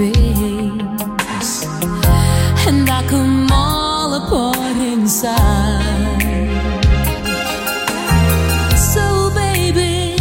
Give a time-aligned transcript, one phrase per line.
[0.00, 1.66] face,
[2.66, 6.22] and I come all apart inside.
[8.92, 10.16] So, baby,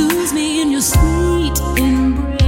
[0.00, 2.38] lose me in your sweet embrace.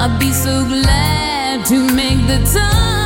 [0.00, 2.97] I'd be so glad to make the time.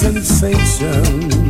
[0.00, 1.49] sensation.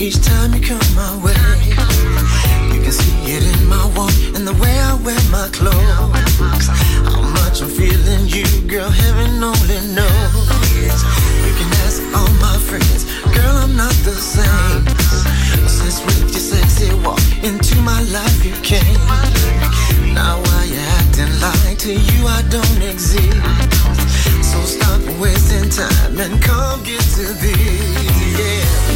[0.00, 1.36] Each time you come my way.
[2.72, 6.66] You can see it in my walk and the way I wear my clothes.
[7.04, 10.98] How much I'm feeling you, girl, heaven only knows.
[11.44, 13.04] You can ask all my friends,
[13.36, 14.88] girl, I'm not the same.
[15.68, 19.04] Since with your sexy walk into my life you came.
[20.14, 23.36] Now why you acting like to you I don't exist?
[24.48, 28.40] So stop wasting time and come get to this.
[28.40, 28.89] Yeah.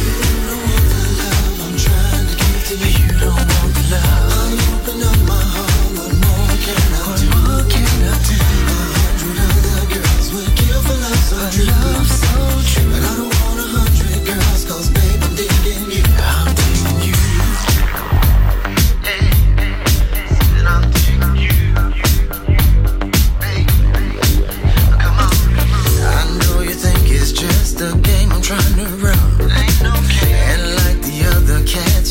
[11.63, 12.07] Love.
[12.07, 12.33] So
[12.71, 12.91] true.
[12.93, 15.14] I don't want a hundred girls 'cause babe,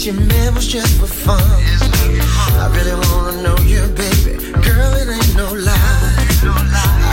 [0.04, 1.40] cats you met was just for fun.
[2.60, 4.36] I really wanna know you, baby.
[4.62, 6.14] Girl, it ain't no lie.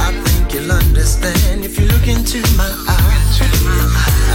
[0.08, 3.42] I think you'll understand if you look into my eyes.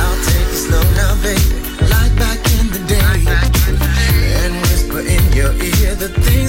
[0.00, 1.56] I'll take it slow now, baby.
[1.92, 3.20] Like back in the day.
[4.42, 6.45] And whisper in your ear the things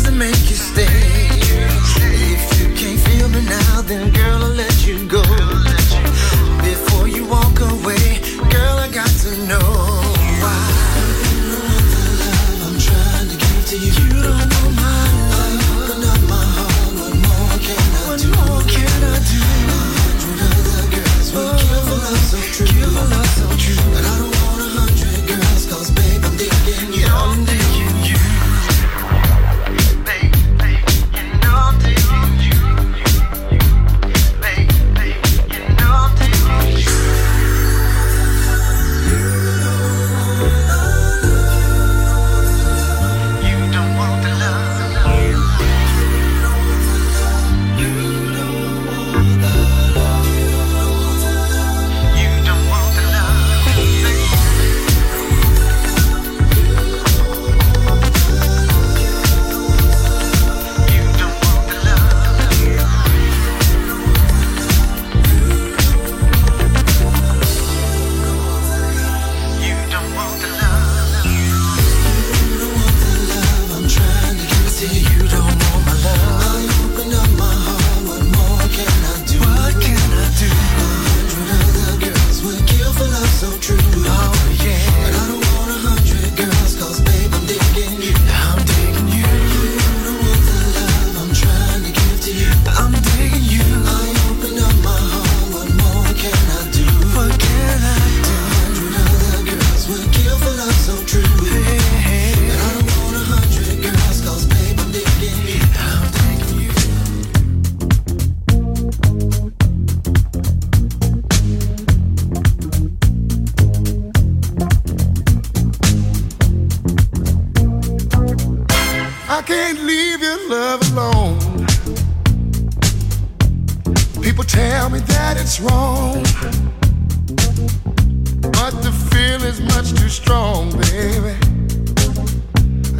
[129.57, 131.35] feeling's much too strong, baby.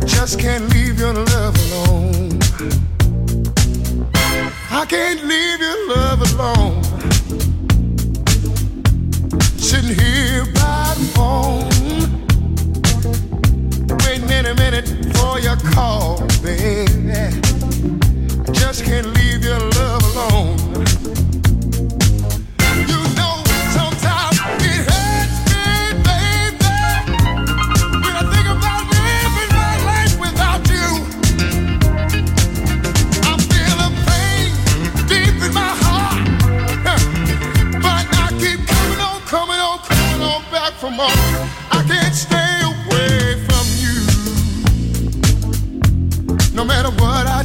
[0.01, 2.39] I just can't leave your love alone.
[4.72, 6.84] I can't leave your love alone.
[9.58, 11.70] Sitting here by the phone
[14.05, 17.12] waiting in a minute for your call, baby.
[18.47, 20.87] I just can't leave your love alone.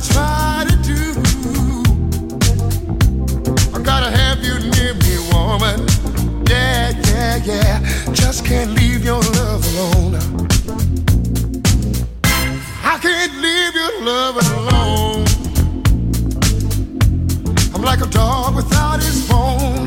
[0.02, 1.14] Try to do,
[3.72, 5.86] I gotta have you near me, woman.
[6.48, 8.12] Yeah, yeah, yeah.
[8.12, 10.14] Just can't leave your love alone.
[12.82, 15.24] I can't leave your love alone.
[17.74, 19.86] I'm like a dog without his bone.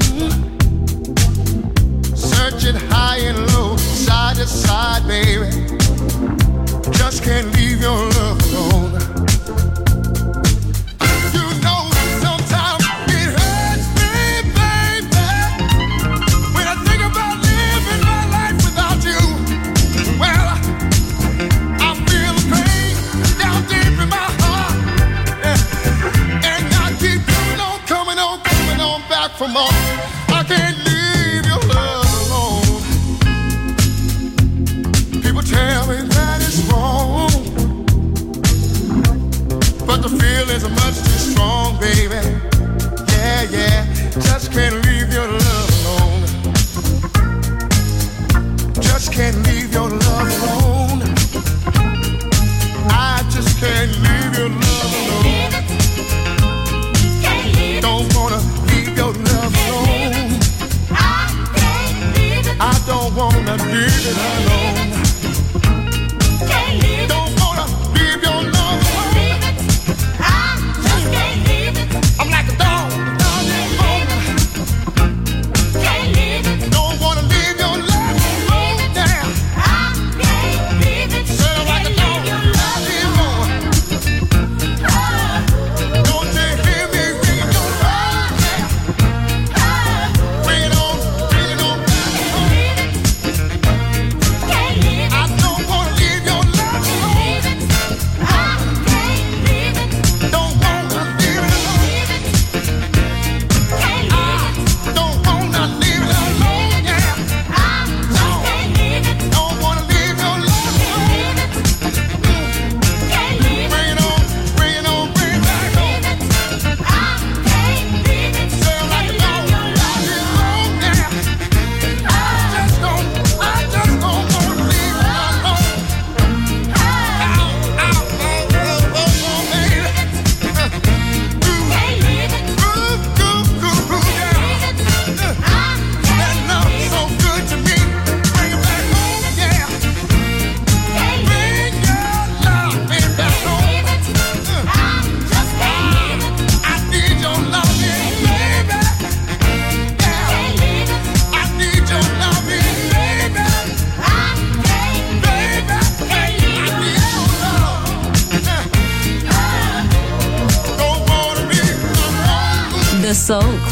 [2.15, 5.51] Searching high and low, side to side, baby.
[6.91, 9.14] Just can't leave your love alone.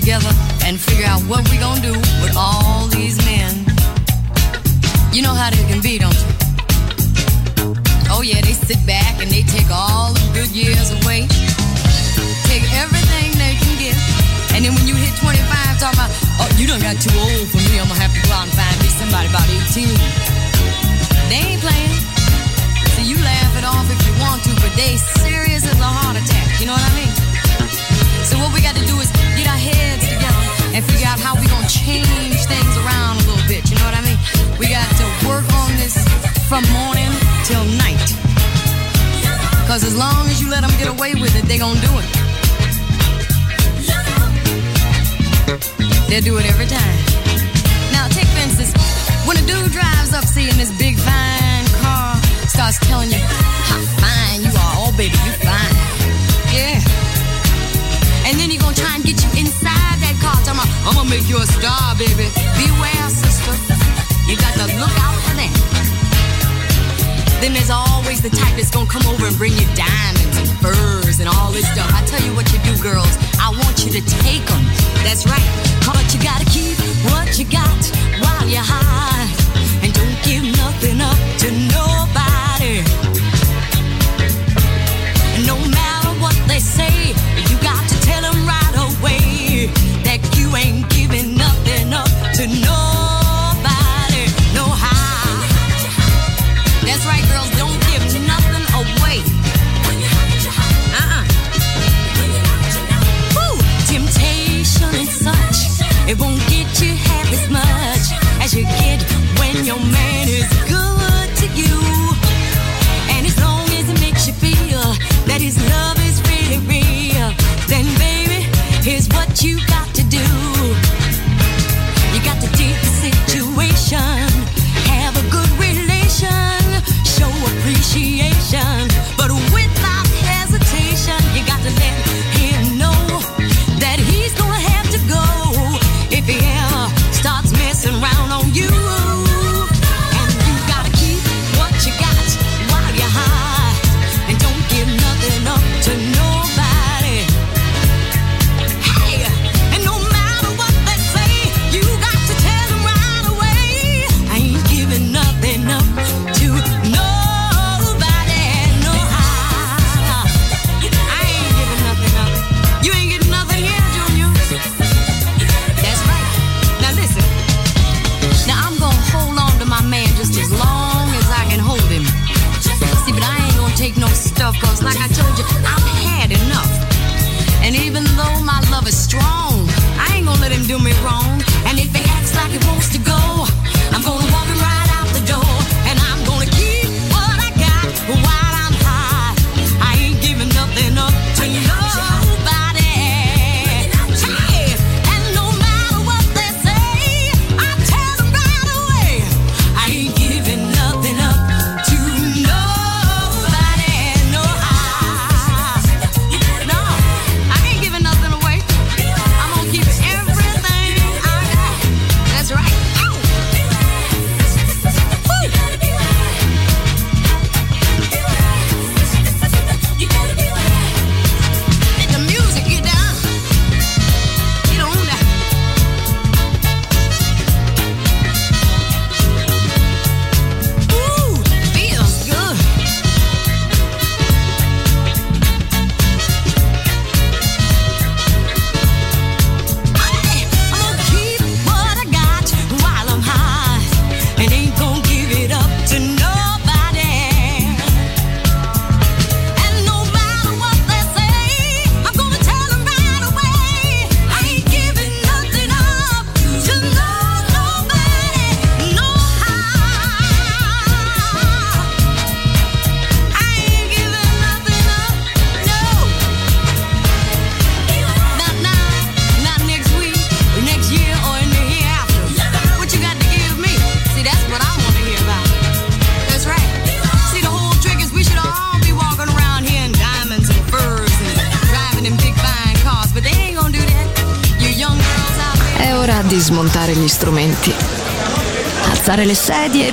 [0.00, 0.28] Together
[0.68, 3.48] and figure out what we gonna do with all these men.
[5.08, 6.32] You know how they can be, don't you?
[8.12, 11.24] Oh yeah, they sit back and they take all the good years away.
[12.44, 13.96] Take everything they can get.
[14.52, 15.40] And then when you hit 25,
[15.80, 16.12] talking about,
[16.44, 17.80] oh, you done got too old for me.
[17.80, 19.88] I'm gonna have to go out and find me somebody about 18.
[21.32, 21.96] They ain't playing.
[22.92, 26.20] So you laugh it off if you want to, but they serious as a heart
[26.20, 26.60] attack.
[26.60, 27.25] You know what I mean?
[28.26, 29.06] So what we got to do is
[29.38, 30.42] get our heads together
[30.74, 33.70] and figure out how we gonna change things around a little bit.
[33.70, 34.18] You know what I mean?
[34.58, 35.94] We got to work on this
[36.50, 37.06] from morning
[37.46, 38.02] till night.
[39.70, 42.08] Cause as long as you let them get away with it, they gonna do it.
[46.10, 46.98] They'll do it every time.
[47.94, 48.74] Now take for instance,
[49.22, 52.18] when a dude drives up seeing this big fine car,
[52.50, 54.74] starts telling you how fine you are.
[54.82, 55.78] Oh baby, you fine.
[56.50, 57.05] Yeah.
[58.26, 61.06] And then he gonna try and get you inside that car, talking about, I'm gonna
[61.08, 62.26] make you a star, baby.
[62.58, 63.54] Beware, sister.
[64.26, 65.54] You got to look out for that.
[67.38, 71.22] Then there's always the type that's gonna come over and bring you diamonds and furs
[71.22, 71.86] and all this stuff.
[71.94, 73.14] I tell you what you do, girls.
[73.38, 74.64] I want you to take them.
[75.06, 75.46] That's right.
[75.86, 76.74] But you gotta keep
[77.14, 77.78] what you got
[78.18, 79.30] while you're high.
[79.86, 81.14] And don't give nothing up
[81.46, 82.82] to nobody.
[85.46, 87.14] No matter what they say,
[89.00, 89.66] away
[90.04, 92.95] that you ain't giving nothing up to nobody.